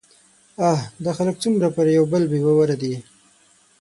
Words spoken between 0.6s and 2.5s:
اه! دا خلک څومره پر يوبل بې